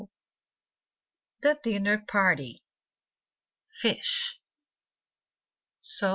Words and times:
The 1.43 1.59
Dinner 1.61 2.03
Party 2.07 2.63
Fish 3.69 4.39
"So..." 5.77 6.09